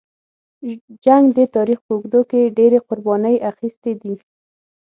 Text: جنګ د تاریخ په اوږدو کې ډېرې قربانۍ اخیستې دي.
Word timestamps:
جنګ 1.05 1.25
د 1.37 1.39
تاریخ 1.55 1.79
په 1.85 1.91
اوږدو 1.95 2.21
کې 2.29 2.53
ډېرې 2.57 2.79
قربانۍ 2.87 3.35
اخیستې 3.51 3.91
دي. 4.01 4.15